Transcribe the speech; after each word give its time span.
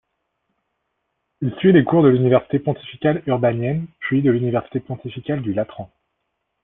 Il 1.41 1.51
suit 1.59 1.73
les 1.73 1.83
cours 1.83 2.01
de 2.01 2.07
l'Université 2.07 2.57
pontificale 2.57 3.21
urbanienne 3.27 3.85
puis 3.99 4.23
de 4.23 4.31
l'Université 4.31 4.79
pontificale 4.79 5.43
du 5.43 5.53
Latran. 5.53 5.91